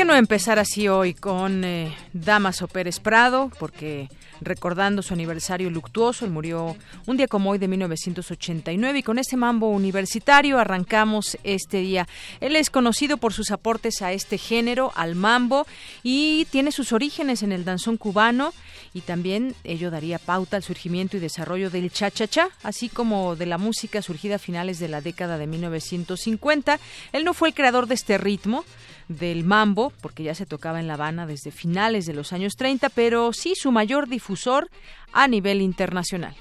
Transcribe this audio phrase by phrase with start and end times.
[0.00, 4.08] Empezar así hoy con eh, Damaso Pérez Prado, porque
[4.40, 6.76] recordando su aniversario luctuoso, él murió
[7.06, 12.08] un día como hoy de 1989 y con este mambo universitario arrancamos este día.
[12.40, 15.66] Él es conocido por sus aportes a este género, al mambo,
[16.02, 18.52] y tiene sus orígenes en el danzón cubano
[18.94, 23.58] y también ello daría pauta al surgimiento y desarrollo del cha-cha-cha, así como de la
[23.58, 26.80] música surgida a finales de la década de 1950.
[27.12, 28.64] Él no fue el creador de este ritmo,
[29.08, 32.88] del mambo, porque ya se tocaba en La Habana desde finales de los años 30,
[32.90, 34.68] pero sí su mayor difusor
[35.12, 36.34] a nivel internacional.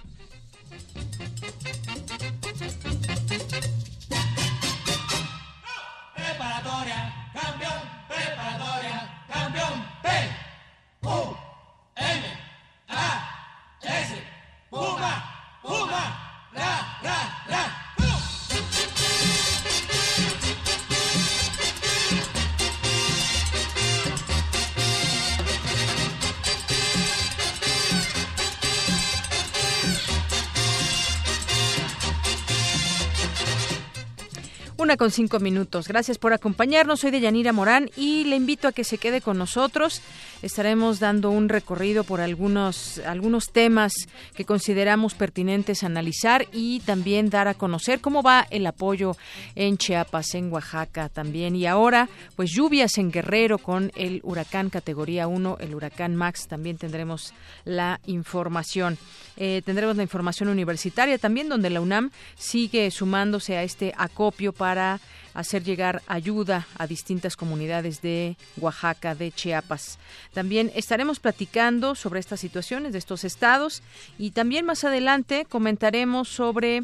[35.01, 35.87] Con cinco minutos.
[35.87, 36.99] Gracias por acompañarnos.
[36.99, 39.99] Soy de Yanira Morán y le invito a que se quede con nosotros.
[40.43, 43.93] Estaremos dando un recorrido por algunos, algunos temas
[44.35, 49.17] que consideramos pertinentes analizar y también dar a conocer cómo va el apoyo
[49.55, 51.55] en Chiapas, en Oaxaca también.
[51.55, 56.47] Y ahora, pues lluvias en Guerrero con el huracán categoría 1, el huracán Max.
[56.47, 57.33] También tendremos
[57.65, 58.99] la información.
[59.37, 64.90] Eh, tendremos la información universitaria también, donde la UNAM sigue sumándose a este acopio para
[65.33, 69.99] hacer llegar ayuda a distintas comunidades de Oaxaca, de Chiapas.
[70.33, 73.83] También estaremos platicando sobre estas situaciones de estos estados
[74.17, 76.83] y también más adelante comentaremos sobre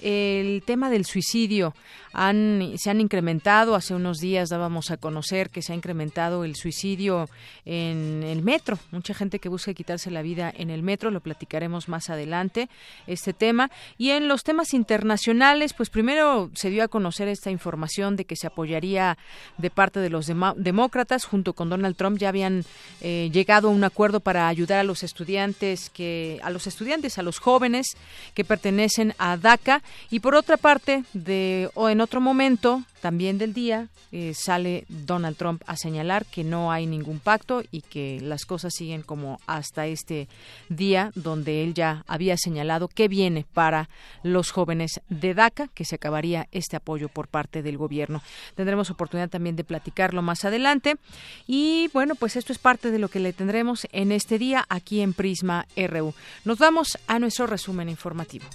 [0.00, 1.74] el tema del suicidio
[2.12, 3.74] han, se han incrementado.
[3.74, 7.28] Hace unos días dábamos a conocer que se ha incrementado el suicidio
[7.64, 8.78] en el metro.
[8.90, 11.10] Mucha gente que busca quitarse la vida en el metro.
[11.10, 12.68] Lo platicaremos más adelante,
[13.06, 13.70] este tema.
[13.96, 18.36] Y en los temas internacionales, pues primero se dio a conocer esta información de que
[18.36, 19.18] se apoyaría
[19.58, 22.18] de parte de los demócratas junto con Donald Trump.
[22.18, 22.64] Ya habían
[23.00, 27.22] eh, llegado a un acuerdo para ayudar a los estudiantes que a los estudiantes, a
[27.22, 27.96] los jóvenes
[28.34, 33.54] que pertenecen a DACA y por otra parte de o en otro momento también del
[33.54, 38.44] día eh, sale Donald Trump a señalar que no hay ningún pacto y que las
[38.44, 40.28] cosas siguen como hasta este
[40.68, 43.88] día donde él ya había señalado que viene para
[44.22, 48.22] los jóvenes de DACA, que se acabaría este apoyo por parte del gobierno.
[48.54, 50.96] Tendremos oportunidad también de platicarlo más adelante
[51.46, 55.00] y bueno, pues esto es parte de lo que le tendremos en este día aquí
[55.00, 56.14] en Prisma RU.
[56.44, 58.46] Nos vamos a nuestro resumen informativo.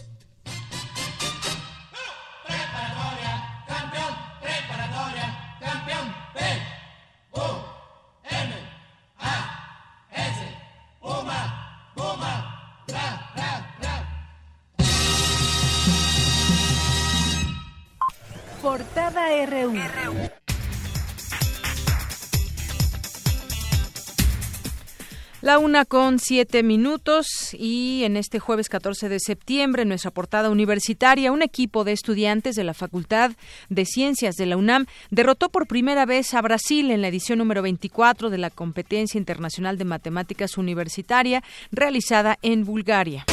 [25.41, 30.49] La una con siete minutos y en este jueves 14 de septiembre, en nuestra portada
[30.49, 33.31] universitaria, un equipo de estudiantes de la Facultad
[33.67, 37.61] de Ciencias de la UNAM derrotó por primera vez a Brasil en la edición número
[37.61, 43.25] 24 de la Competencia Internacional de Matemáticas Universitaria realizada en Bulgaria.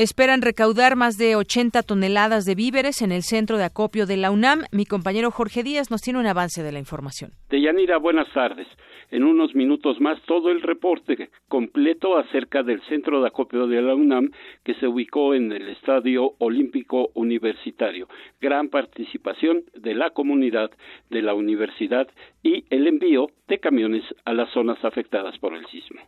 [0.00, 4.30] Esperan recaudar más de 80 toneladas de víveres en el centro de acopio de la
[4.30, 4.60] UNAM.
[4.72, 7.32] Mi compañero Jorge Díaz nos tiene un avance de la información.
[7.50, 8.66] Deyanira, buenas tardes.
[9.10, 13.94] En unos minutos más todo el reporte completo acerca del centro de acopio de la
[13.94, 14.30] UNAM
[14.64, 18.08] que se ubicó en el Estadio Olímpico Universitario.
[18.40, 20.70] Gran participación de la comunidad
[21.10, 22.08] de la universidad
[22.42, 26.00] y el envío de camiones a las zonas afectadas por el sismo.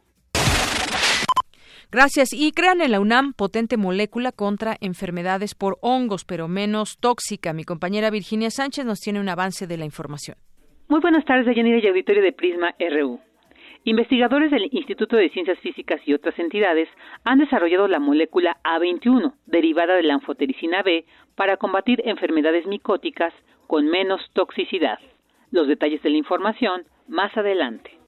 [1.92, 2.32] Gracias.
[2.32, 7.52] Y crean en la UNAM potente molécula contra enfermedades por hongos, pero menos tóxica.
[7.52, 10.38] Mi compañera Virginia Sánchez nos tiene un avance de la información.
[10.88, 13.20] Muy buenas tardes, Deyanira y auditorio de Prisma RU.
[13.84, 16.88] Investigadores del Instituto de Ciencias Físicas y otras entidades
[17.24, 21.04] han desarrollado la molécula A21, derivada de la anfotericina B,
[21.34, 23.34] para combatir enfermedades micóticas
[23.66, 24.98] con menos toxicidad.
[25.50, 28.01] Los detalles de la información más adelante.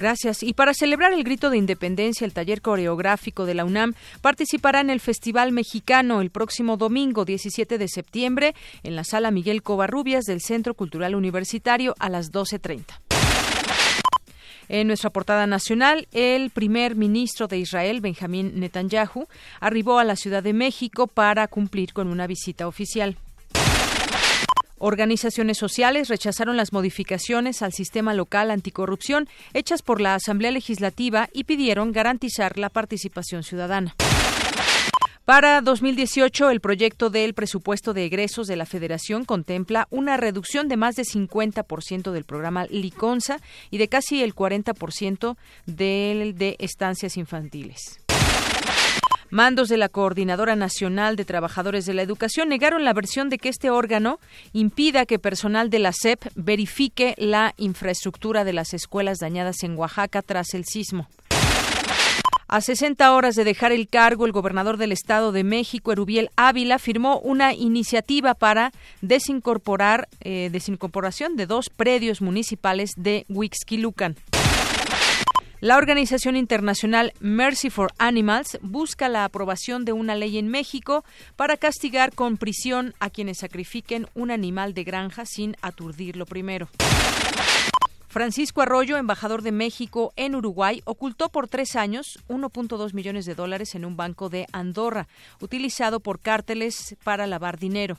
[0.00, 0.42] Gracias.
[0.42, 3.92] Y para celebrar el grito de independencia, el taller coreográfico de la UNAM
[4.22, 9.62] participará en el Festival Mexicano el próximo domingo 17 de septiembre en la sala Miguel
[9.62, 12.86] Covarrubias del Centro Cultural Universitario a las 12.30.
[14.70, 19.26] En nuestra portada nacional, el primer ministro de Israel, Benjamín Netanyahu,
[19.60, 23.18] arribó a la Ciudad de México para cumplir con una visita oficial.
[24.82, 31.44] Organizaciones sociales rechazaron las modificaciones al sistema local anticorrupción hechas por la Asamblea Legislativa y
[31.44, 33.94] pidieron garantizar la participación ciudadana.
[35.26, 40.78] Para 2018, el proyecto del presupuesto de egresos de la Federación contempla una reducción de
[40.78, 43.38] más de 50% del programa Liconza
[43.70, 45.36] y de casi el 40%
[45.66, 48.00] del de estancias infantiles.
[49.30, 53.48] Mandos de la Coordinadora Nacional de Trabajadores de la Educación negaron la versión de que
[53.48, 54.18] este órgano
[54.52, 60.22] impida que personal de la SEP verifique la infraestructura de las escuelas dañadas en Oaxaca
[60.22, 61.08] tras el sismo.
[62.48, 66.80] A 60 horas de dejar el cargo, el gobernador del Estado de México, Erubiel Ávila,
[66.80, 74.16] firmó una iniciativa para desincorporar, eh, desincorporación de dos predios municipales de Huixquilucan.
[75.60, 81.04] La organización internacional Mercy for Animals busca la aprobación de una ley en México
[81.36, 86.70] para castigar con prisión a quienes sacrifiquen un animal de granja sin aturdirlo primero.
[88.08, 93.74] Francisco Arroyo, embajador de México en Uruguay, ocultó por tres años 1.2 millones de dólares
[93.74, 95.08] en un banco de Andorra,
[95.40, 97.98] utilizado por cárteles para lavar dinero.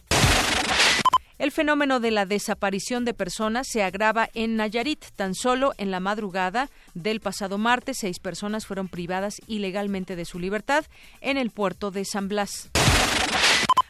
[1.42, 5.04] El fenómeno de la desaparición de personas se agrava en Nayarit.
[5.16, 10.38] Tan solo en la madrugada del pasado martes, seis personas fueron privadas ilegalmente de su
[10.38, 10.86] libertad
[11.20, 12.70] en el puerto de San Blas.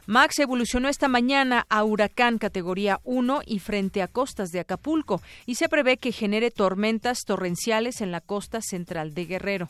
[0.06, 5.56] Max evolucionó esta mañana a huracán categoría 1 y frente a costas de Acapulco y
[5.56, 9.69] se prevé que genere tormentas torrenciales en la costa central de Guerrero.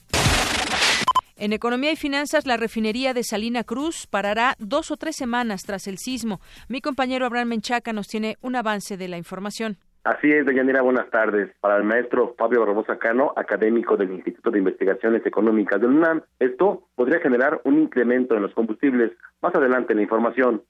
[1.44, 5.88] En Economía y Finanzas, la refinería de Salina Cruz parará dos o tres semanas tras
[5.88, 6.40] el sismo.
[6.70, 9.78] Mi compañero Abraham Menchaca nos tiene un avance de la información.
[10.04, 11.50] Así es, Deyanira, buenas tardes.
[11.60, 16.88] Para el maestro Fabio Barbosa Cano, académico del Instituto de Investigaciones Económicas del UNAM, esto
[16.94, 19.12] podría generar un incremento en los combustibles.
[19.42, 20.62] Más adelante en la información.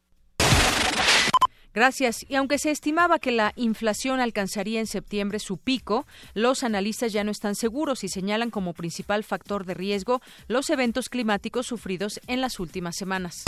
[1.74, 2.26] Gracias.
[2.28, 7.24] Y aunque se estimaba que la inflación alcanzaría en septiembre su pico, los analistas ya
[7.24, 12.42] no están seguros y señalan como principal factor de riesgo los eventos climáticos sufridos en
[12.42, 13.46] las últimas semanas.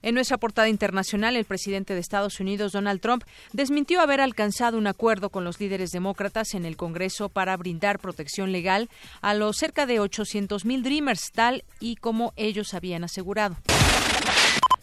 [0.00, 4.86] En nuestra portada internacional, el presidente de Estados Unidos, Donald Trump, desmintió haber alcanzado un
[4.86, 8.88] acuerdo con los líderes demócratas en el Congreso para brindar protección legal
[9.20, 13.56] a los cerca de 800.000 Dreamers, tal y como ellos habían asegurado.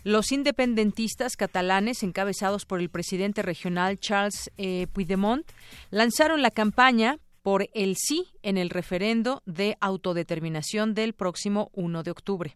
[0.05, 5.51] Los independentistas catalanes, encabezados por el presidente regional Charles eh, Puigdemont,
[5.89, 12.11] lanzaron la campaña por el sí en el referendo de autodeterminación del próximo 1 de
[12.11, 12.55] octubre.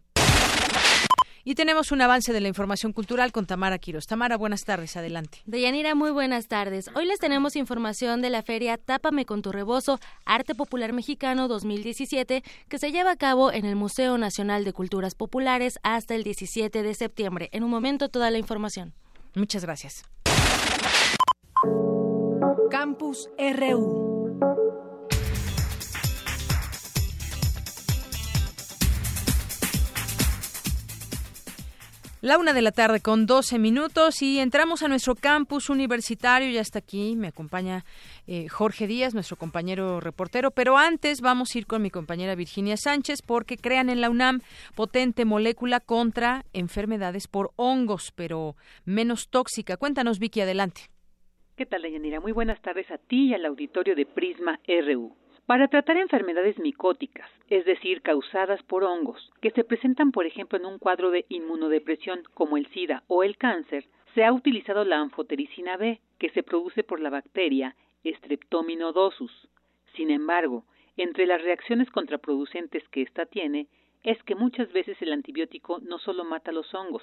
[1.44, 4.06] Y tenemos un avance de la información cultural con Tamara Quiros.
[4.06, 5.38] Tamara, buenas tardes, adelante.
[5.46, 6.90] Deyanira, muy buenas tardes.
[6.94, 12.42] Hoy les tenemos información de la feria Tápame con tu rebozo, Arte Popular Mexicano 2017,
[12.68, 16.82] que se lleva a cabo en el Museo Nacional de Culturas Populares hasta el 17
[16.82, 17.48] de septiembre.
[17.52, 18.92] En un momento, toda la información.
[19.34, 20.04] Muchas gracias.
[22.70, 24.09] Campus RU.
[32.22, 36.50] La una de la tarde con 12 minutos y entramos a nuestro campus universitario.
[36.50, 37.86] Ya está aquí, me acompaña
[38.26, 40.50] eh, Jorge Díaz, nuestro compañero reportero.
[40.50, 44.42] Pero antes vamos a ir con mi compañera Virginia Sánchez porque crean en la UNAM
[44.74, 49.78] potente molécula contra enfermedades por hongos, pero menos tóxica.
[49.78, 50.82] Cuéntanos, Vicky, adelante.
[51.56, 52.20] ¿Qué tal, Deyanira?
[52.20, 55.16] Muy buenas tardes a ti y al auditorio de Prisma RU.
[55.50, 60.64] Para tratar enfermedades micóticas, es decir, causadas por hongos, que se presentan por ejemplo en
[60.64, 65.76] un cuadro de inmunodepresión como el SIDA o el cáncer, se ha utilizado la anfotericina
[65.76, 69.48] B, que se produce por la bacteria Streptominodosus.
[69.96, 70.66] Sin embargo,
[70.96, 73.66] entre las reacciones contraproducentes que ésta tiene
[74.04, 77.02] es que muchas veces el antibiótico no solo mata a los hongos,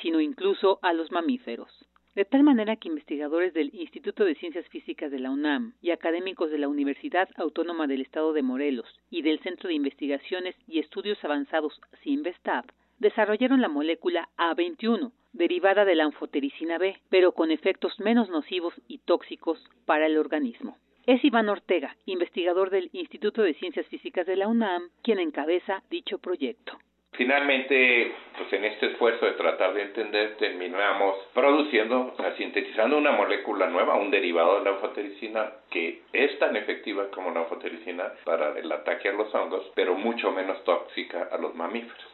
[0.00, 1.89] sino incluso a los mamíferos.
[2.14, 6.50] De tal manera que investigadores del Instituto de Ciencias Físicas de la UNAM y académicos
[6.50, 11.22] de la Universidad Autónoma del Estado de Morelos y del Centro de Investigaciones y Estudios
[11.22, 12.64] Avanzados CIMBESTAB
[13.00, 18.98] desarrollaron la molécula A21, derivada de la anfotericina B, pero con efectos menos nocivos y
[18.98, 20.76] tóxicos para el organismo.
[21.06, 26.18] Es Iván Ortega, investigador del Instituto de Ciencias Físicas de la UNAM, quien encabeza dicho
[26.18, 26.78] proyecto.
[27.12, 33.12] Finalmente, pues en este esfuerzo de tratar de entender, terminamos produciendo, o sea, sintetizando una
[33.12, 38.58] molécula nueva, un derivado de la anfotericina que es tan efectiva como la anfotericina para
[38.58, 42.06] el ataque a los hongos, pero mucho menos tóxica a los mamíferos.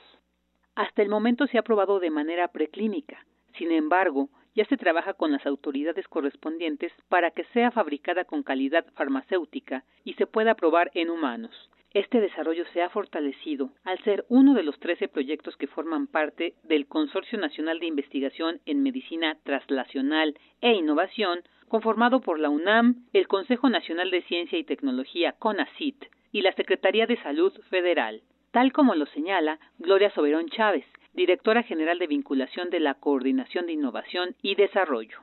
[0.74, 3.24] Hasta el momento se ha probado de manera preclínica.
[3.56, 8.86] Sin embargo, ya se trabaja con las autoridades correspondientes para que sea fabricada con calidad
[8.94, 11.70] farmacéutica y se pueda probar en humanos.
[11.96, 16.52] Este desarrollo se ha fortalecido al ser uno de los 13 proyectos que forman parte
[16.64, 23.26] del Consorcio Nacional de Investigación en Medicina Translacional e Innovación, conformado por la UNAM, el
[23.28, 28.20] Consejo Nacional de Ciencia y Tecnología CONACIT y la Secretaría de Salud Federal.
[28.50, 30.84] Tal como lo señala Gloria Soberón Chávez,
[31.14, 35.20] directora general de vinculación de la Coordinación de Innovación y Desarrollo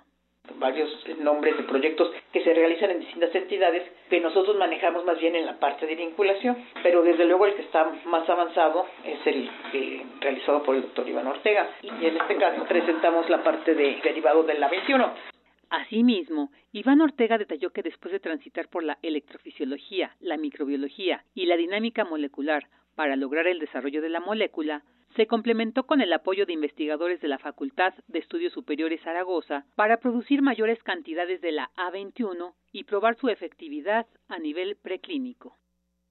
[0.59, 5.35] varios nombres de proyectos que se realizan en distintas entidades que nosotros manejamos más bien
[5.35, 9.49] en la parte de vinculación, pero desde luego el que está más avanzado es el
[10.19, 14.43] realizado por el doctor Iván Ortega y en este caso presentamos la parte de derivado
[14.43, 15.13] de la 21.
[15.69, 21.57] Asimismo, Iván Ortega detalló que después de transitar por la electrofisiología, la microbiología y la
[21.57, 24.83] dinámica molecular para lograr el desarrollo de la molécula,
[25.15, 29.97] se complementó con el apoyo de investigadores de la Facultad de Estudios Superiores Zaragoza para
[29.97, 35.57] producir mayores cantidades de la A21 y probar su efectividad a nivel preclínico.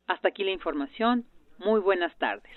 [0.07, 1.27] Hasta aquí la información.
[1.59, 2.53] Muy buenas tardes.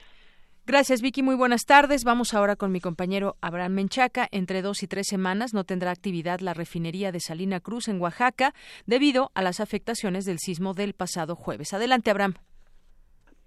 [0.68, 1.22] Gracias, Vicky.
[1.22, 2.04] Muy buenas tardes.
[2.04, 4.28] Vamos ahora con mi compañero Abraham Menchaca.
[4.32, 8.56] Entre dos y tres semanas no tendrá actividad la refinería de Salina Cruz en Oaxaca
[8.88, 11.74] debido a las afectaciones del sismo del pasado jueves.
[11.74, 12.34] Adelante, Abraham.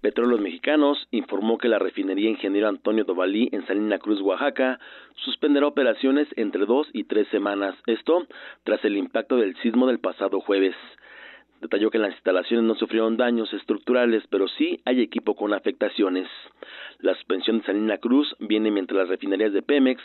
[0.01, 4.79] Petróleos Mexicanos informó que la refinería Ingeniero Antonio Dovalí en Salina Cruz, Oaxaca,
[5.15, 7.75] suspenderá operaciones entre dos y tres semanas.
[7.85, 8.25] Esto
[8.63, 10.75] tras el impacto del sismo del pasado jueves.
[11.59, 16.29] Detalló que las instalaciones no sufrieron daños estructurales, pero sí hay equipo con afectaciones.
[17.01, 20.03] La suspensión de Salina Cruz viene mientras las refinerías de Pemex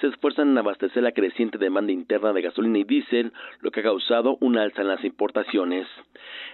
[0.00, 3.82] se esfuerzan en abastecer la creciente demanda interna de gasolina y diésel, lo que ha
[3.82, 5.88] causado un alza en las importaciones.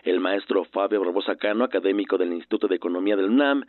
[0.03, 3.65] El maestro Fabio Barbosa Cano, académico del Instituto de Economía del UNAM,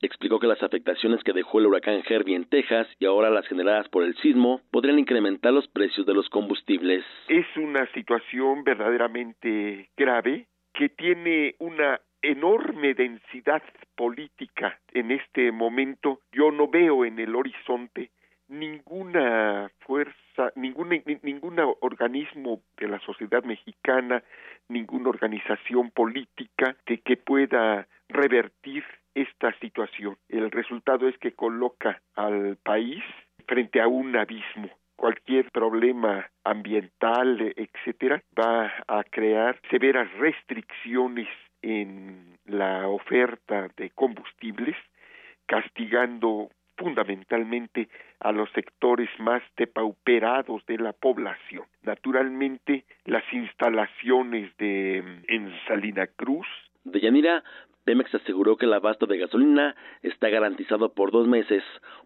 [0.00, 3.88] explicó que las afectaciones que dejó el huracán Herbie en Texas y ahora las generadas
[3.88, 7.04] por el sismo podrían incrementar los precios de los combustibles.
[7.28, 13.62] Es una situación verdaderamente grave que tiene una enorme densidad
[13.94, 16.20] política en este momento.
[16.32, 18.10] Yo no veo en el horizonte
[18.48, 24.22] ninguna fuerza, ningún, ningún organismo de la sociedad mexicana,
[24.68, 30.16] ninguna organización política que, que pueda revertir esta situación.
[30.28, 33.02] El resultado es que coloca al país
[33.46, 34.70] frente a un abismo.
[34.96, 41.28] Cualquier problema ambiental, etcétera, va a crear severas restricciones
[41.62, 44.76] en la oferta de combustibles,
[45.46, 47.88] castigando fundamentalmente
[48.20, 51.64] a los sectores más depauperados de la población.
[51.82, 54.98] Naturalmente, las instalaciones de
[55.28, 56.46] en Salina Cruz.
[56.84, 57.42] De Yanira,
[57.84, 61.62] Pemex aseguró que el abasto de gasolina está garantizado por dos meses,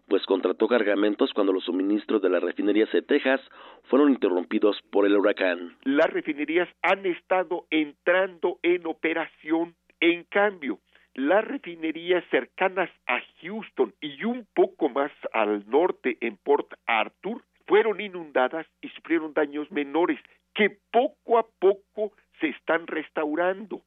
[0.07, 3.41] pues contrató cargamentos cuando los suministros de las refinerías de Texas
[3.83, 5.77] fueron interrumpidos por el huracán.
[5.83, 9.75] Las refinerías han estado entrando en operación.
[10.01, 10.79] En cambio,
[11.15, 18.01] las refinerías cercanas a Houston y un poco más al norte en Port Arthur fueron
[18.01, 20.19] inundadas y sufrieron daños menores
[20.53, 23.81] que poco a poco se están restaurando,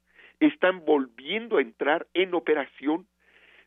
[0.47, 3.07] están volviendo a entrar en operación.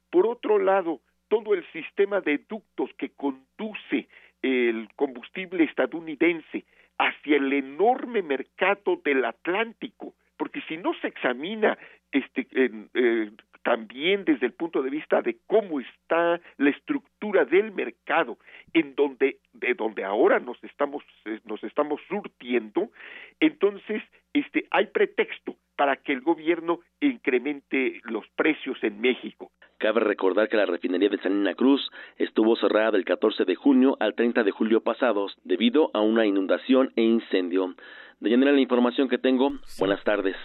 [0.09, 4.07] Por otro lado, todo el sistema de ductos que conduce
[4.41, 6.65] el combustible estadounidense
[6.97, 11.77] hacia el enorme mercado del Atlántico, porque si no se examina
[12.11, 13.31] este, eh,
[13.65, 18.37] también desde el punto de vista de cómo está la estructura del mercado,
[18.73, 22.91] en donde de donde ahora nos estamos eh, nos estamos surtiendo,
[23.39, 24.03] entonces
[24.33, 29.51] este hay pretexto para que el gobierno incremente los precios en México.
[29.77, 31.81] Cabe recordar que la refinería de Salina Cruz
[32.17, 36.91] estuvo cerrada del 14 de junio al 30 de julio pasados debido a una inundación
[36.95, 37.75] e incendio.
[38.19, 39.51] De Yanira, la información que tengo.
[39.77, 40.37] Buenas tardes.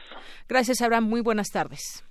[0.48, 1.04] Gracias, Abraham.
[1.04, 2.04] Muy buenas tardes.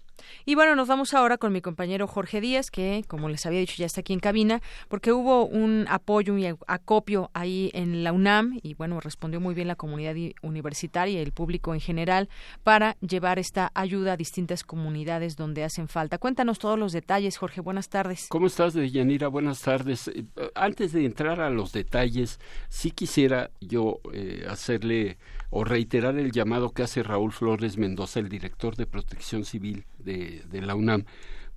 [0.49, 3.75] Y bueno, nos vamos ahora con mi compañero Jorge Díaz, que, como les había dicho,
[3.77, 8.59] ya está aquí en cabina, porque hubo un apoyo y acopio ahí en la UNAM
[8.63, 12.29] y bueno, respondió muy bien la comunidad universitaria y el público en general
[12.63, 16.17] para llevar esta ayuda a distintas comunidades donde hacen falta.
[16.17, 17.61] Cuéntanos todos los detalles, Jorge.
[17.61, 18.25] Buenas tardes.
[18.29, 19.27] ¿Cómo estás, Yanira?
[19.27, 20.07] Buenas tardes.
[20.07, 20.25] Eh,
[20.55, 22.39] antes de entrar a los detalles,
[22.69, 28.29] sí quisiera yo eh, hacerle o reiterar el llamado que hace Raúl Flores Mendoza, el
[28.29, 31.05] director de Protección Civil de, la UNAM,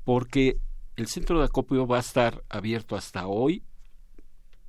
[0.05, 0.59] porque
[0.97, 3.63] el centro de acopio va a estar abierto hasta hoy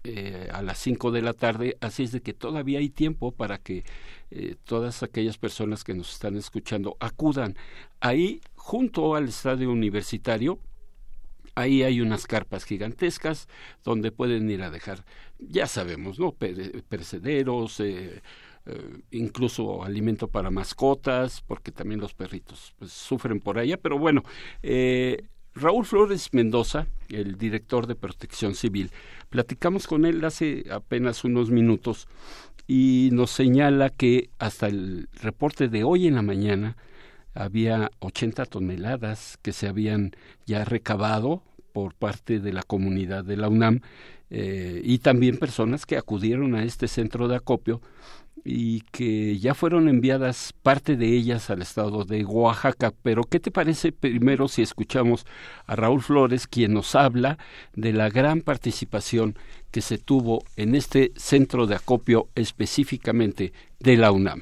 [0.04, 3.58] eh, a las 5 de la tarde, así es de que todavía hay tiempo para
[3.58, 3.86] que
[4.32, 7.56] eh, todas aquellas personas que nos están escuchando acudan.
[8.02, 10.60] Ahí, junto al estadio universitario,
[11.56, 13.48] ahí hay unas carpas gigantescas
[13.84, 15.06] donde pueden ir a dejar,
[15.40, 16.34] ya sabemos, ¿no?
[16.34, 18.22] Percederos, eh,
[18.66, 23.78] eh, incluso alimento para mascotas, porque también los perritos pues, sufren por allá.
[23.78, 24.24] Pero bueno,
[24.62, 28.92] eh, Raúl Flores Mendoza, el director de Protección Civil,
[29.30, 32.08] platicamos con él hace apenas unos minutos
[32.68, 36.78] y nos señala que hasta el reporte de hoy en la mañana
[37.34, 40.12] había 80 toneladas que se habían
[40.46, 43.82] ya recabado por parte de la comunidad de la UNAM
[44.30, 47.82] eh, y también personas que acudieron a este centro de acopio
[48.44, 52.94] y que ya fueron enviadas parte de ellas al estado de Oaxaca.
[53.02, 55.26] Pero, ¿qué te parece primero si escuchamos
[55.66, 57.38] a Raúl Flores, quien nos habla
[57.74, 59.38] de la gran participación
[59.72, 64.42] que se tuvo en este centro de acopio específicamente de la UNAM?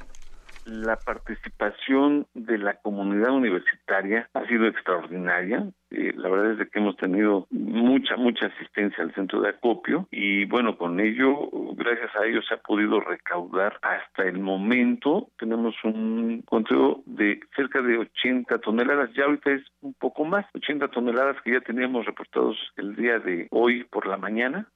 [0.72, 5.70] La participación de la comunidad universitaria ha sido extraordinaria.
[5.90, 10.46] Eh, la verdad es que hemos tenido mucha, mucha asistencia al centro de acopio y
[10.46, 15.28] bueno, con ello, gracias a ello se ha podido recaudar hasta el momento.
[15.38, 20.88] Tenemos un conteo de cerca de 80 toneladas, ya ahorita es un poco más, 80
[20.88, 24.68] toneladas que ya teníamos reportados el día de hoy por la mañana.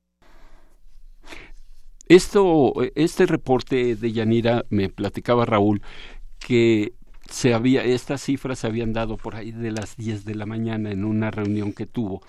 [2.07, 5.81] Esto, este reporte de Yanira me platicaba Raúl
[6.39, 6.93] que
[7.29, 10.91] se había, estas cifras se habían dado por ahí de las 10 de la mañana
[10.91, 12.21] en una reunión que tuvo.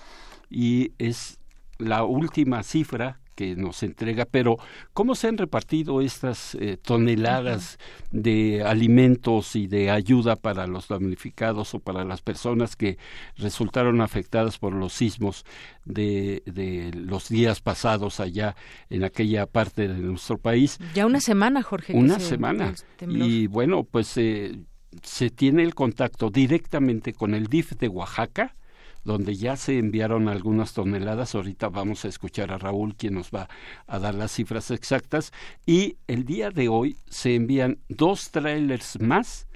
[0.49, 1.39] Y es
[1.79, 4.59] la última cifra que nos entrega, pero
[4.93, 7.79] ¿cómo se han repartido estas eh, toneladas
[8.11, 12.99] de alimentos y de ayuda para los damnificados o para las personas que
[13.37, 15.45] resultaron afectadas por los sismos
[15.85, 18.57] de, de los días pasados allá
[18.91, 20.79] en aquella parte de nuestro país?
[20.95, 21.95] Ya una semana, Jorge.
[21.95, 22.75] Una semana.
[23.07, 24.59] Y bueno, pues eh,
[25.03, 28.57] se tiene el contacto directamente con el DIF de Oaxaca,
[29.07, 31.35] donde ya se enviaron algunas toneladas.
[31.35, 33.49] Ahorita vamos a escuchar a Raúl, quien nos va
[33.87, 35.33] a dar las cifras exactas.
[35.65, 39.47] Y el día de hoy se envían dos trailers más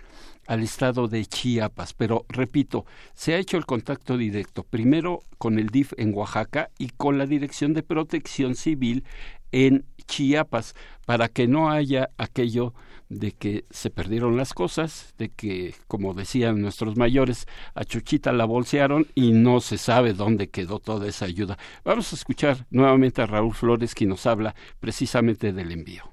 [0.47, 1.93] al estado de Chiapas.
[1.95, 6.91] Pero repito, se ha hecho el contacto directo, primero con el DIF en Oaxaca y
[6.91, 9.05] con la Dirección de Protección Civil
[9.53, 10.75] en Chiapas,
[11.07, 12.73] para que no haya aquello
[13.11, 18.47] de que se perdieron las cosas, de que, como decían nuestros mayores, a Chuchita la
[18.47, 21.57] bolsearon y no se sabe dónde quedó toda esa ayuda.
[21.85, 26.05] Vamos a escuchar nuevamente a Raúl Flores, quien nos habla precisamente del envío.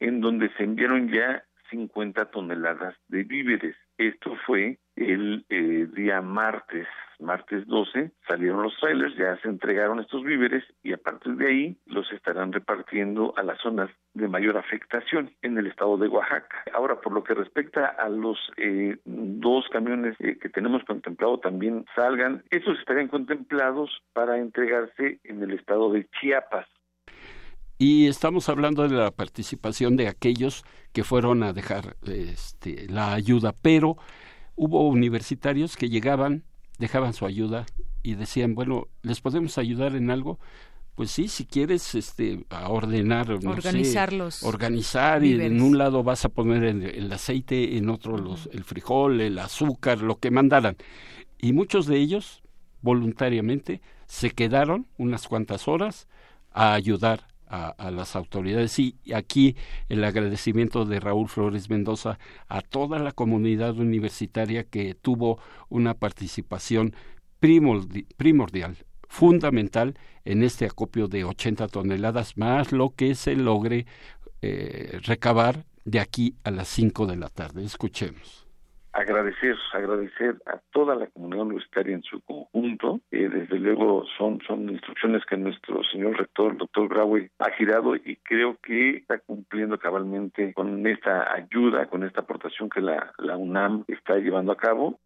[0.00, 3.74] En donde se enviaron ya 50 toneladas de víveres.
[3.96, 6.86] Esto fue el eh, día martes
[7.24, 11.76] martes 12 salieron los trailers, ya se entregaron estos víveres y a partir de ahí
[11.86, 16.62] los estarán repartiendo a las zonas de mayor afectación en el estado de Oaxaca.
[16.72, 21.84] Ahora, por lo que respecta a los eh, dos camiones eh, que tenemos contemplado también
[21.96, 26.66] salgan, estos estarían contemplados para entregarse en el estado de Chiapas.
[27.76, 33.52] Y estamos hablando de la participación de aquellos que fueron a dejar este, la ayuda,
[33.60, 33.96] pero
[34.54, 36.44] hubo universitarios que llegaban
[36.78, 37.66] dejaban su ayuda
[38.02, 40.38] y decían, bueno, ¿les podemos ayudar en algo?
[40.94, 46.24] Pues sí, si quieres este, a ordenar, no organizarlos, organizar y en un lado vas
[46.24, 50.76] a poner el, aceite, en otro los, el frijol, el azúcar, lo que mandaran.
[51.38, 52.42] Y muchos de ellos
[52.80, 56.06] voluntariamente se quedaron unas cuantas horas
[56.52, 59.56] a ayudar a, las autoridades y aquí
[59.88, 65.38] el agradecimiento de Raúl Flores Mendoza a toda la comunidad universitaria que tuvo
[65.68, 66.94] una participación
[67.38, 68.76] primordial,
[69.08, 73.86] fundamental en este acopio de 80 toneladas más lo que se logre
[74.42, 77.64] eh, recabar de aquí a las 5 de la tarde.
[77.64, 78.43] Escuchemos
[78.94, 83.00] agradecer, agradecer a toda la comunidad universitaria en su conjunto.
[83.10, 87.96] Eh, desde luego son, son instrucciones que nuestro señor rector, el doctor Graue, ha girado
[87.96, 93.36] y creo que está cumpliendo cabalmente con esta ayuda, con esta aportación que la, la
[93.36, 95.00] UNAM está llevando a cabo.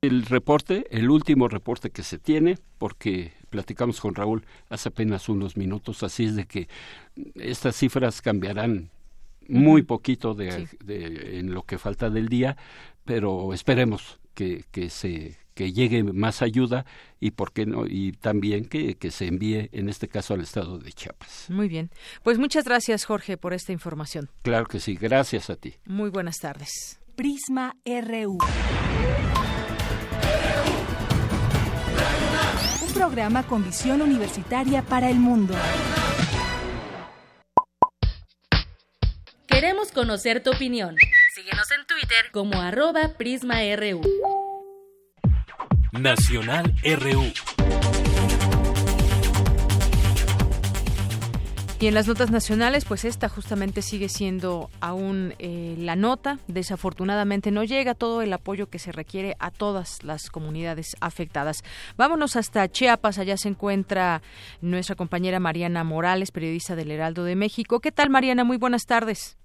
[0.00, 5.56] El reporte, el último reporte que se tiene, porque platicamos con Raúl hace apenas unos
[5.56, 6.66] minutos, así es de que
[7.36, 8.90] estas cifras cambiarán
[9.48, 10.68] muy poquito de,
[11.38, 12.56] en lo que falta del día,
[13.04, 16.86] pero esperemos que, que se que llegue más ayuda
[17.20, 20.78] y por qué no y también que, que se envíe en este caso al estado
[20.78, 21.46] de Chiapas.
[21.50, 21.90] Muy bien.
[22.22, 24.30] Pues muchas gracias Jorge por esta información.
[24.42, 25.74] Claro que sí, gracias a ti.
[25.84, 27.00] Muy buenas tardes.
[27.14, 28.38] Prisma RU.
[32.86, 35.54] Un programa con visión universitaria para el mundo.
[39.62, 40.96] Queremos conocer tu opinión.
[41.32, 44.00] Síguenos en Twitter como arroba PrismaRU.
[45.92, 47.32] Nacional RU.
[51.78, 56.40] Y en las notas nacionales, pues esta justamente sigue siendo aún eh, la nota.
[56.48, 61.62] Desafortunadamente no llega todo el apoyo que se requiere a todas las comunidades afectadas.
[61.96, 63.18] Vámonos hasta Chiapas.
[63.18, 64.22] Allá se encuentra
[64.60, 67.78] nuestra compañera Mariana Morales, periodista del Heraldo de México.
[67.78, 68.42] ¿Qué tal, Mariana?
[68.42, 69.36] Muy buenas tardes.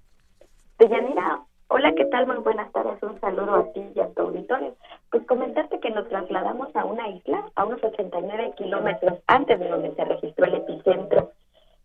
[0.77, 2.27] Deyanira, hola, ¿qué tal?
[2.27, 4.75] Muy buenas tardes, un saludo a ti y a tu auditorio.
[5.09, 9.95] Pues comentarte que nos trasladamos a una isla, a unos 89 kilómetros antes de donde
[9.95, 11.31] se registró el epicentro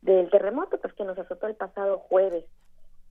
[0.02, 2.44] del terremoto, pues que nos azotó el pasado jueves.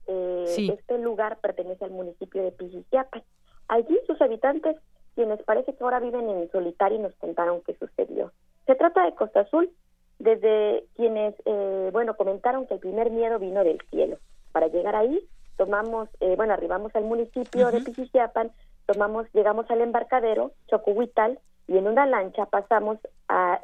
[0.06, 3.22] Eh, Este lugar pertenece al municipio de Pijijiapan.
[3.68, 4.76] Allí sus habitantes,
[5.14, 8.32] quienes parece que ahora viven en solitario, nos contaron qué sucedió.
[8.66, 9.70] Se trata de Costa Azul,
[10.18, 14.18] desde quienes, eh, bueno, comentaron que el primer miedo vino del cielo.
[14.52, 18.50] Para llegar ahí, tomamos, eh, bueno, arribamos al municipio de Pichichiapan,
[18.86, 21.38] tomamos, llegamos al embarcadero, Chocuhuital,
[21.68, 23.60] y en una lancha pasamos a,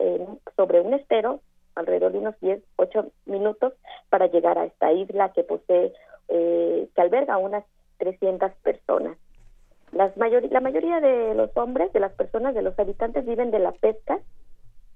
[0.57, 1.41] sobre un estero,
[1.75, 3.73] alrededor de unos 10, 8 minutos,
[4.09, 5.93] para llegar a esta isla que posee,
[6.29, 7.65] eh, que alberga unas
[7.99, 9.17] 300 personas.
[9.93, 13.73] Las la mayoría de los hombres, de las personas, de los habitantes viven de la
[13.73, 14.19] pesca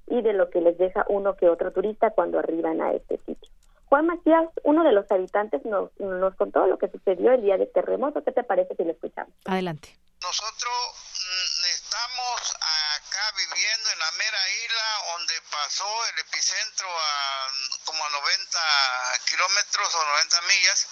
[0.07, 3.50] y de lo que les deja uno que otro turista cuando arriban a este sitio.
[3.92, 7.70] Juan Macías, uno de los habitantes, nos, nos contó lo que sucedió el día del
[7.74, 8.24] terremoto.
[8.24, 9.35] ¿Qué te parece si lo escuchamos?
[9.44, 10.00] Adelante.
[10.22, 17.48] Nosotros mm, estamos acá viviendo en la mera isla donde pasó el epicentro a
[17.85, 18.59] como a 90
[19.28, 20.88] kilómetros o 90 millas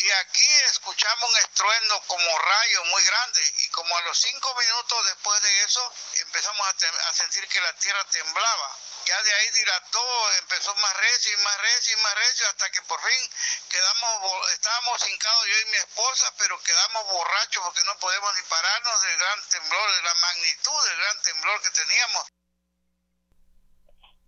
[0.00, 5.04] y aquí escuchamos un estruendo como rayo muy grande y como a los cinco minutos
[5.04, 5.92] después de eso
[6.24, 8.76] empezamos a, sentir que la tierra temblaba.
[9.04, 10.06] Ya de ahí dilató,
[10.40, 13.22] empezó más recio y más recio y más recio hasta que por fin
[13.66, 14.14] quedamos,
[14.54, 19.18] estábamos hincados yo y mi esposa, pero quedamos borrachos porque no podemos ni pararnos del
[19.18, 22.24] gran temblor, de la magnitud del gran temblor que teníamos.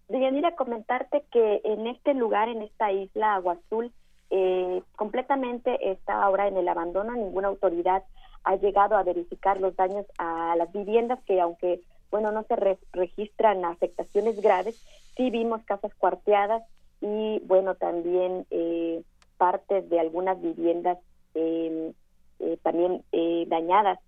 [0.08, 3.94] Deyanira, comentarte que en este lugar, en esta isla Agua Azul,
[4.30, 7.12] eh, completamente está ahora en el abandono.
[7.12, 8.02] Ninguna autoridad
[8.44, 12.56] ha llegado a verificar los daños a las viviendas que, aunque bueno no se
[12.92, 14.76] registran afectaciones graves,
[15.16, 16.62] sí vimos casas cuarteadas
[17.00, 19.02] y bueno también eh,
[19.36, 20.98] partes de algunas viviendas
[21.34, 21.92] em,
[22.40, 23.98] eh, también eh, dañadas.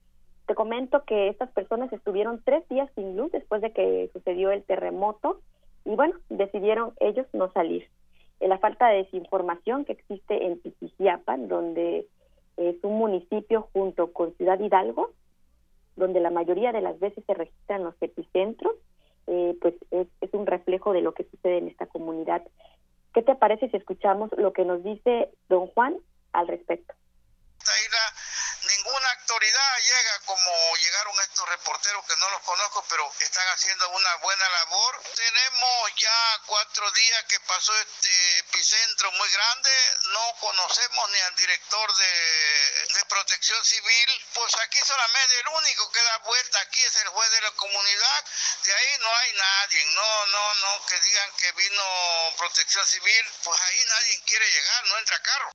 [0.46, 4.62] Te comento que estas personas estuvieron tres días sin luz después de que sucedió el
[4.62, 5.40] terremoto
[5.85, 7.88] y bueno, decidieron ellos no salir
[8.40, 12.06] la falta de desinformación que existe en Pichijiapan, donde
[12.56, 15.11] es un municipio junto con Ciudad Hidalgo,
[15.96, 18.74] donde la mayoría de las veces se registran los epicentros,
[19.26, 22.42] eh, pues es, un reflejo de lo que sucede en esta comunidad.
[23.14, 25.96] ¿Qué te parece si escuchamos lo que nos dice don Juan
[26.32, 26.94] al respecto?
[29.37, 34.49] Autoridad llega como llegaron estos reporteros que no los conozco, pero están haciendo una buena
[34.49, 35.03] labor.
[35.14, 39.70] Tenemos ya cuatro días que pasó este epicentro muy grande,
[40.05, 46.03] no conocemos ni al director de, de protección civil, pues aquí solamente el único que
[46.03, 48.25] da vuelta aquí es el juez de la comunidad,
[48.64, 53.61] de ahí no hay nadie, no, no, no, que digan que vino protección civil, pues
[53.61, 55.51] ahí nadie quiere llegar, no entra carro.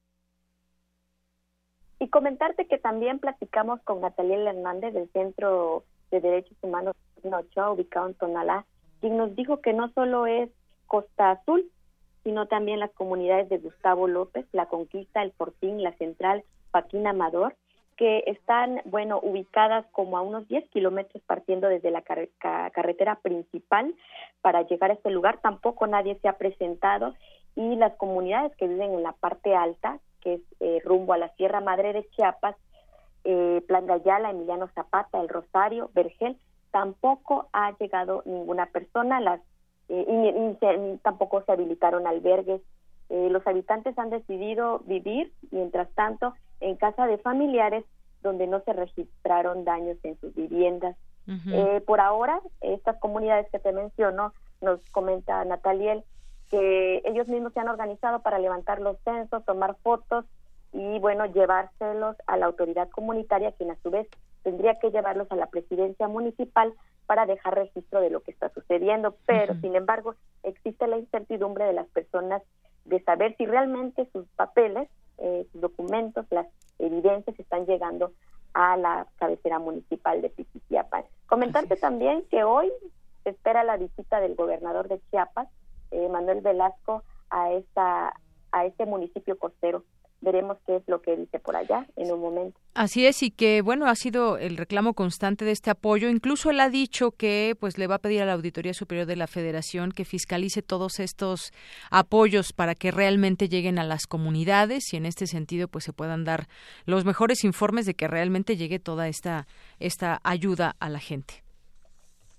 [2.02, 8.08] Y comentarte que también platicamos con Natalia Hernández del Centro de Derechos Humanos Nochoa, ubicado
[8.08, 8.66] en Tonalá,
[9.00, 10.50] quien nos dijo que no solo es
[10.88, 11.70] Costa Azul
[12.24, 17.56] sino también las comunidades de Gustavo López, La Conquista, El Fortín, La Central, Joaquín Amador,
[17.98, 23.94] que están, bueno, ubicadas como a unos 10 kilómetros partiendo desde la carretera principal
[24.42, 25.40] para llegar a este lugar.
[25.42, 27.14] Tampoco nadie se ha presentado
[27.56, 31.34] y las comunidades que viven en la parte alta, que es eh, rumbo a la
[31.36, 32.55] Sierra Madre de Chiapas,
[33.23, 36.38] eh, Plan de Ayala, Emiliano Zapata, El Rosario, Vergel,
[36.71, 39.41] tampoco ha llegado ninguna persona, las
[39.91, 42.62] eh, y, tampoco se habilitaron albergues.
[43.10, 47.84] Eh, los habitantes han decidido vivir, mientras tanto, en casa de familiares
[48.21, 50.95] donde no se registraron daños en sus viviendas.
[51.27, 56.03] Eh, por ahora, estas comunidades que te menciono, nos comenta Nataliel,
[56.52, 60.26] que ellos mismos se han organizado para levantar los censos, tomar fotos
[60.74, 64.08] y, bueno, llevárselos a la autoridad comunitaria, quien a su vez
[64.44, 66.74] tendría que llevarlos a la presidencia municipal
[67.06, 71.74] para dejar registro de lo que está sucediendo, pero sin embargo existe la incertidumbre de
[71.74, 72.42] las personas
[72.86, 76.48] de saber si realmente sus papeles, eh, sus documentos, las
[76.80, 78.12] evidencias están llegando
[78.54, 81.04] a la cabecera municipal de Piquitiapan.
[81.28, 82.72] Comentarte también que hoy
[83.24, 85.48] se espera la visita del gobernador de Chiapas,
[86.06, 88.14] eh, Manuel Velasco, a esta
[88.52, 89.84] a este municipio costero
[90.22, 92.60] veremos qué es lo que dice por allá en un momento.
[92.74, 96.10] Así es y que bueno ha sido el reclamo constante de este apoyo.
[96.10, 99.16] Incluso él ha dicho que pues le va a pedir a la Auditoría Superior de
[99.16, 101.52] la Federación que fiscalice todos estos
[101.90, 106.24] apoyos para que realmente lleguen a las comunidades y en este sentido pues se puedan
[106.24, 106.48] dar
[106.86, 109.48] los mejores informes de que realmente llegue toda esta
[109.80, 111.44] esta ayuda a la gente.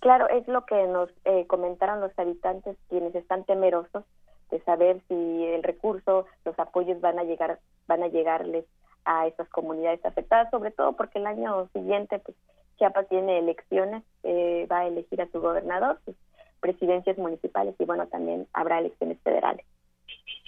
[0.03, 4.03] Claro, es lo que nos eh, comentaron los habitantes quienes están temerosos
[4.51, 8.65] de saber si el recurso, los apoyos van a llegar, van a llegarles
[9.05, 12.37] a esas comunidades afectadas, sobre todo porque el año siguiente pues,
[12.79, 16.17] Chiapas tiene elecciones, eh, va a elegir a su gobernador, sus
[16.59, 19.65] presidencias municipales y bueno, también habrá elecciones federales.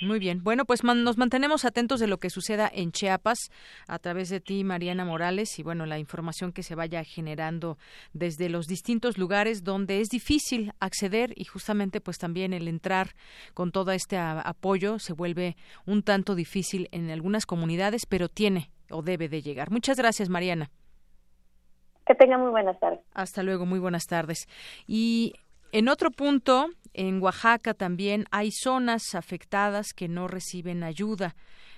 [0.00, 0.42] Muy bien.
[0.42, 3.50] Bueno, pues nos mantenemos atentos de lo que suceda en Chiapas
[3.87, 7.78] a través de ti, Mariana Morales, y bueno, la información que se vaya generando
[8.12, 13.14] desde los distintos lugares donde es difícil acceder y justamente pues también el entrar
[13.54, 15.56] con todo este apoyo se vuelve
[15.87, 19.70] un tanto difícil en algunas comunidades, pero tiene o debe de llegar.
[19.70, 20.70] Muchas gracias, Mariana.
[22.06, 23.00] Que tenga muy buenas tardes.
[23.14, 24.46] Hasta luego, muy buenas tardes.
[24.87, 25.34] Y
[25.72, 31.35] en otro punto, en Oaxaca también hay zonas afectadas que no reciben ayuda.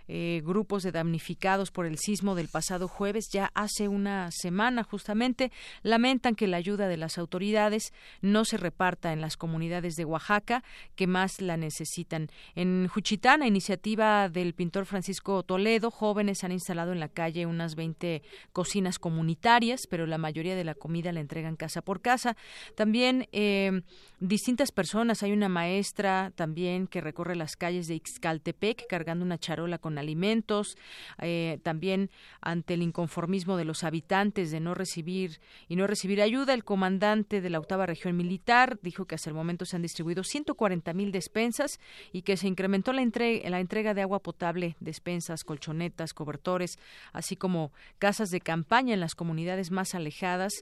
[0.08, 5.50] Eh, grupos de damnificados por el sismo del pasado jueves, ya hace una semana justamente,
[5.82, 10.62] lamentan que la ayuda de las autoridades no se reparta en las comunidades de Oaxaca
[10.94, 12.28] que más la necesitan.
[12.54, 17.74] En Juchitán, a iniciativa del pintor Francisco Toledo, jóvenes han instalado en la calle unas
[17.74, 22.36] 20 cocinas comunitarias, pero la mayoría de la comida la entregan casa por casa.
[22.74, 23.82] También eh,
[24.20, 29.78] distintas personas, hay una maestra también que recorre las calles de Ixcaltepec cargando una charola
[29.78, 30.76] con alimentos,
[31.20, 36.54] eh, también ante el inconformismo de los habitantes de no recibir y no recibir ayuda,
[36.54, 40.22] el comandante de la octava región militar dijo que hasta el momento se han distribuido
[40.24, 41.80] 140 mil despensas
[42.12, 46.78] y que se incrementó la, la entrega de agua potable, despensas, colchonetas, cobertores,
[47.12, 50.52] así como casas de campaña en las comunidades más alejadas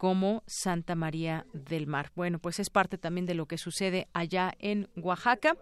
[0.00, 2.10] como Santa María del Mar.
[2.14, 5.56] Bueno, pues es parte también de lo que sucede allá en Oaxaca.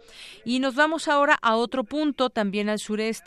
[0.45, 3.18] Y nos vamos ahora a otro punto, también al sureste,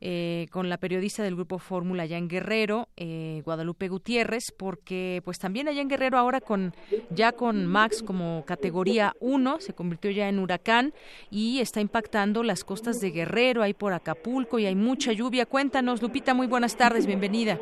[0.00, 5.38] eh, con la periodista del grupo Fórmula allá en Guerrero, eh, Guadalupe Gutiérrez, porque pues
[5.38, 6.74] también allá en Guerrero ahora con
[7.08, 10.92] ya con Max como categoría 1, se convirtió ya en huracán
[11.30, 15.46] y está impactando las costas de Guerrero, ahí por Acapulco y hay mucha lluvia.
[15.46, 17.58] Cuéntanos, Lupita, muy buenas tardes, bienvenida.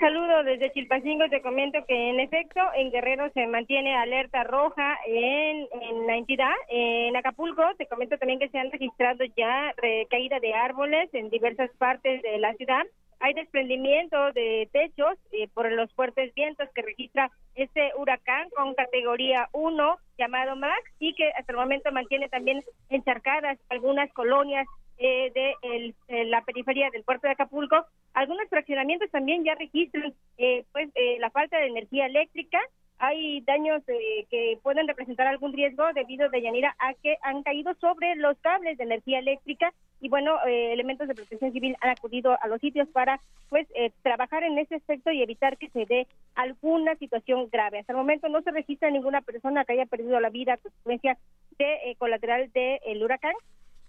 [0.00, 1.28] Saludo desde Chilpancingo.
[1.28, 6.52] Te comento que en efecto en Guerrero se mantiene alerta roja en, en la entidad.
[6.68, 9.74] En Acapulco te comento también que se han registrado ya
[10.08, 12.82] caída de árboles en diversas partes de la ciudad.
[13.20, 19.48] Hay desprendimiento de techos eh, por los fuertes vientos que registra este huracán con categoría
[19.52, 24.66] 1 llamado Max y que hasta el momento mantiene también encharcadas algunas colonias
[25.02, 25.94] eh, de
[26.26, 27.86] la periferia del puerto de Acapulco.
[28.14, 32.60] Algunos fraccionamientos también ya registran eh, pues eh, la falta de energía eléctrica.
[32.98, 37.74] Hay daños eh, que pueden representar algún riesgo debido de Yanira a que han caído
[37.80, 42.48] sobre los cables de energía eléctrica y bueno, elementos de protección civil han acudido a
[42.48, 43.68] los sitios para pues
[44.02, 47.78] trabajar en ese aspecto y evitar que se dé alguna situación grave.
[47.78, 51.18] Hasta el momento no se registra ninguna persona que haya perdido la vida a consecuencia
[51.56, 53.34] de colateral del huracán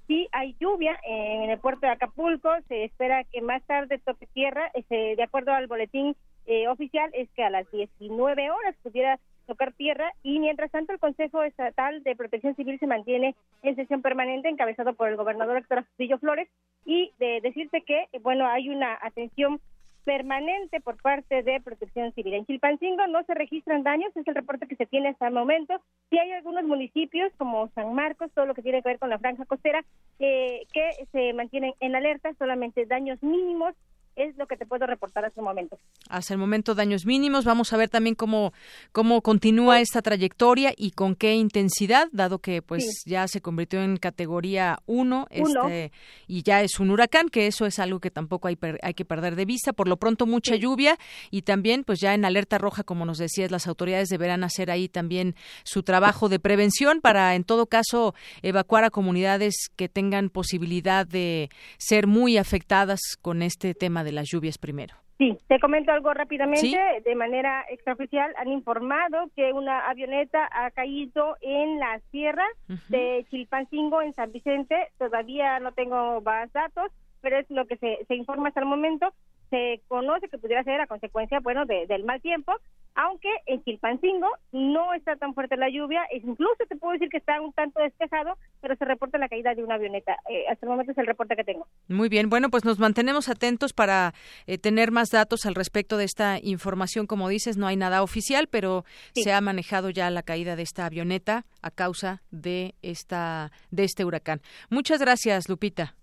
[0.07, 4.69] sí hay lluvia en el puerto de Acapulco, se espera que más tarde toque tierra,
[4.73, 9.73] este, de acuerdo al boletín eh, oficial, es que a las 19 horas pudiera tocar
[9.73, 14.49] tierra y mientras tanto el Consejo Estatal de Protección Civil se mantiene en sesión permanente
[14.49, 16.47] encabezado por el gobernador Héctor Astudillo Flores
[16.85, 19.59] y de decirte que bueno hay una atención
[20.03, 22.33] permanente por parte de Protección Civil.
[22.33, 25.81] En Chilpancingo no se registran daños, es el reporte que se tiene hasta el momento.
[26.09, 29.19] Sí hay algunos municipios como San Marcos, todo lo que tiene que ver con la
[29.19, 29.83] franja costera,
[30.19, 33.75] eh, que se mantienen en alerta, solamente daños mínimos
[34.15, 35.79] es lo que te puedo reportar hasta el momento.
[36.09, 37.45] Hasta el momento daños mínimos.
[37.45, 38.53] Vamos a ver también cómo
[38.91, 43.97] cómo continúa esta trayectoria y con qué intensidad, dado que pues ya se convirtió en
[43.97, 45.91] categoría 1 este,
[46.27, 49.35] y ya es un huracán, que eso es algo que tampoco hay, hay que perder
[49.35, 49.73] de vista.
[49.73, 50.97] Por lo pronto mucha lluvia
[51.31, 54.89] y también pues ya en alerta roja, como nos decías, las autoridades deberán hacer ahí
[54.89, 61.05] también su trabajo de prevención para en todo caso evacuar a comunidades que tengan posibilidad
[61.05, 64.95] de ser muy afectadas con este tema de las lluvias primero.
[65.17, 66.77] Sí, te comento algo rápidamente.
[67.05, 72.45] De manera extraoficial han informado que una avioneta ha caído en la sierra
[72.89, 74.75] de Chilpancingo, en San Vicente.
[74.97, 79.13] Todavía no tengo más datos, pero es lo que se, se informa hasta el momento
[79.53, 82.53] se conoce que pudiera ser a consecuencia, bueno, del mal tiempo,
[82.95, 87.39] aunque en Chilpancingo no está tan fuerte la lluvia, incluso te puedo decir que está
[87.39, 90.17] un tanto despejado, pero se reporta la caída de una avioneta.
[90.27, 91.67] Eh, hasta el momento es el reporte que tengo.
[91.87, 94.15] Muy bien, bueno, pues nos mantenemos atentos para
[94.47, 97.05] eh, tener más datos al respecto de esta información.
[97.05, 100.87] Como dices, no hay nada oficial, pero se ha manejado ya la caída de esta
[100.87, 104.41] avioneta a causa de esta de este huracán.
[104.71, 105.93] Muchas gracias, Lupita.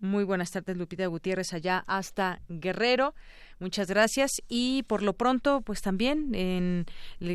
[0.00, 3.14] Muy buenas tardes, Lupita Gutiérrez, allá hasta Guerrero.
[3.58, 4.30] Muchas gracias.
[4.48, 6.86] Y por lo pronto, pues también en,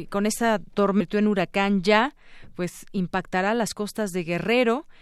[0.09, 2.15] con esta tormenta en huracán ya,
[2.55, 4.87] pues impactará las costas de Guerrero